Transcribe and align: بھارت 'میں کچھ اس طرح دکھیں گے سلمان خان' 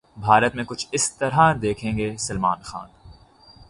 بھارت 0.17 0.55
'میں 0.55 0.63
کچھ 0.63 0.85
اس 0.91 1.11
طرح 1.17 1.53
دکھیں 1.53 1.97
گے 1.97 2.15
سلمان 2.19 2.57
خان' 2.61 2.89